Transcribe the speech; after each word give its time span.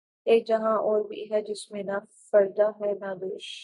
اک 0.27 0.47
جہاں 0.47 0.77
اور 0.79 1.01
بھی 1.01 1.23
ہے 1.31 1.41
جس 1.41 1.71
میں 1.71 1.83
نہ 1.83 1.97
فردا 2.31 2.69
ہے 2.79 2.93
نہ 3.01 3.13
دوش 3.21 3.51